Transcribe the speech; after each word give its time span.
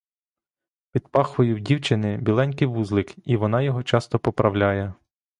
Під 0.91 1.07
пахвою 1.07 1.55
в 1.55 1.59
дівчини 1.59 2.17
біленький 2.17 2.67
вузлик, 2.67 3.15
і 3.27 3.35
вона 3.37 3.61
його 3.61 3.83
часто 3.83 4.19
поправляє. 4.19 4.93